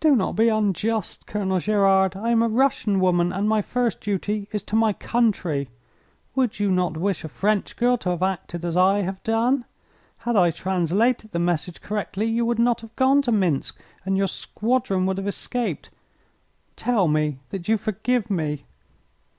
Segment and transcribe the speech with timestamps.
[0.00, 2.14] "Do not be unjust, Colonel Gerard.
[2.14, 5.70] I am a Russian woman, and my first duty is to my country.
[6.34, 9.64] Would you not wish a French girl to have acted as I have done?
[10.28, 14.28] Had I translated the message correctly you would not have gone to Minsk and your
[14.28, 15.88] squadron would have escaped.
[16.76, 18.64] Tell me that you forgive me!"